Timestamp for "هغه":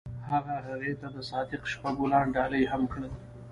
0.31-0.55